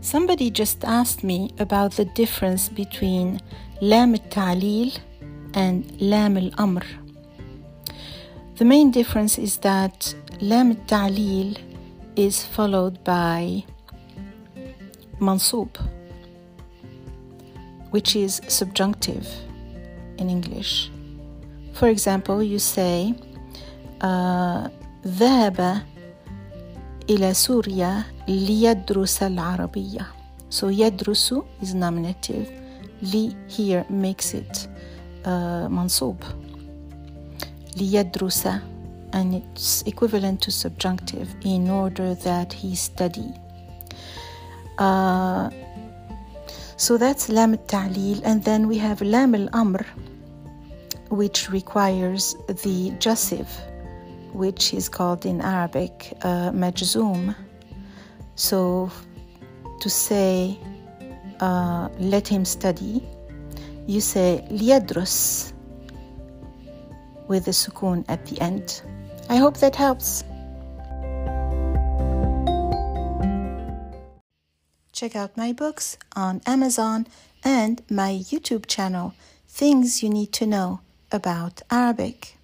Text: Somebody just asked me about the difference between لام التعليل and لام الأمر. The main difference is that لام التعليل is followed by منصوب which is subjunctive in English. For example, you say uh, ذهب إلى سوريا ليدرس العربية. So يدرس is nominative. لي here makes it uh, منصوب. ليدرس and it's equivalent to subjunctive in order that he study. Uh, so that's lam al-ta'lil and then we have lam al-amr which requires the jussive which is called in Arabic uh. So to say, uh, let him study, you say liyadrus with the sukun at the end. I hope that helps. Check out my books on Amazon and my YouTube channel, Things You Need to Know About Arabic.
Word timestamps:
Somebody 0.00 0.50
just 0.50 0.84
asked 0.84 1.24
me 1.24 1.50
about 1.58 1.92
the 1.92 2.04
difference 2.04 2.68
between 2.68 3.40
لام 3.82 4.14
التعليل 4.14 4.92
and 5.54 5.84
لام 6.00 6.38
الأمر. 6.38 6.84
The 8.56 8.64
main 8.64 8.90
difference 8.90 9.38
is 9.38 9.58
that 9.58 10.14
لام 10.40 10.70
التعليل 10.70 11.58
is 12.16 12.44
followed 12.44 13.02
by 13.04 13.64
منصوب 15.20 15.68
which 17.90 18.16
is 18.16 18.40
subjunctive 18.48 19.26
in 20.18 20.28
English. 20.28 20.90
For 21.72 21.88
example, 21.88 22.42
you 22.42 22.58
say 22.58 23.14
uh, 24.00 24.68
ذهب 25.06 25.82
إلى 27.10 27.34
سوريا 27.34 28.02
ليدرس 28.28 29.22
العربية. 29.22 30.06
So 30.50 30.64
يدرس 30.64 31.34
is 31.62 31.74
nominative. 31.74 32.46
لي 33.02 33.36
here 33.48 33.84
makes 33.90 34.34
it 34.34 34.68
uh, 35.24 35.28
منصوب. 35.68 36.16
ليدرس 37.76 38.46
and 39.12 39.34
it's 39.34 39.82
equivalent 39.86 40.42
to 40.42 40.50
subjunctive 40.50 41.28
in 41.42 41.70
order 41.70 42.14
that 42.14 42.52
he 42.52 42.74
study. 42.74 43.32
Uh, 44.78 45.48
so 46.76 46.98
that's 46.98 47.28
lam 47.30 47.52
al-ta'lil 47.54 48.20
and 48.24 48.44
then 48.44 48.68
we 48.68 48.76
have 48.76 49.00
lam 49.00 49.34
al-amr 49.34 49.84
which 51.08 51.48
requires 51.50 52.34
the 52.62 52.90
jussive 52.98 53.48
which 54.33 54.73
is 54.73 54.89
called 54.89 55.25
in 55.25 55.41
Arabic 55.41 56.13
uh. 56.21 56.51
So 58.35 58.91
to 59.81 59.89
say, 59.89 60.57
uh, 61.39 61.89
let 61.99 62.27
him 62.27 62.45
study, 62.45 63.03
you 63.87 64.01
say 64.01 64.45
liyadrus 64.49 65.53
with 67.27 67.45
the 67.45 67.51
sukun 67.51 68.05
at 68.07 68.25
the 68.25 68.39
end. 68.41 68.81
I 69.29 69.37
hope 69.37 69.57
that 69.57 69.75
helps. 69.75 70.23
Check 74.91 75.15
out 75.15 75.35
my 75.35 75.51
books 75.51 75.97
on 76.15 76.41
Amazon 76.45 77.07
and 77.43 77.81
my 77.89 78.11
YouTube 78.11 78.67
channel, 78.67 79.13
Things 79.47 80.03
You 80.03 80.09
Need 80.09 80.31
to 80.33 80.45
Know 80.45 80.81
About 81.11 81.61
Arabic. 81.71 82.37